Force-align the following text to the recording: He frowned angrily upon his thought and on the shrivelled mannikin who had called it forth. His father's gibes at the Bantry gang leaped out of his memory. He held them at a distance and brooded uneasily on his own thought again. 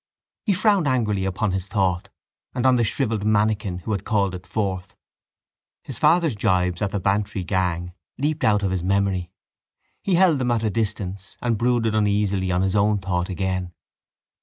He 0.47 0.53
frowned 0.53 0.87
angrily 0.87 1.25
upon 1.25 1.51
his 1.51 1.67
thought 1.67 2.09
and 2.55 2.65
on 2.65 2.75
the 2.75 2.83
shrivelled 2.83 3.23
mannikin 3.23 3.81
who 3.83 3.91
had 3.91 4.03
called 4.03 4.33
it 4.33 4.47
forth. 4.47 4.95
His 5.83 5.99
father's 5.99 6.33
gibes 6.33 6.81
at 6.81 6.89
the 6.89 6.99
Bantry 6.99 7.43
gang 7.43 7.93
leaped 8.17 8.43
out 8.43 8.63
of 8.63 8.71
his 8.71 8.81
memory. 8.81 9.29
He 10.01 10.15
held 10.15 10.39
them 10.39 10.49
at 10.49 10.63
a 10.63 10.71
distance 10.71 11.37
and 11.39 11.55
brooded 11.55 11.93
uneasily 11.93 12.51
on 12.51 12.63
his 12.63 12.75
own 12.75 12.97
thought 12.97 13.29
again. 13.29 13.73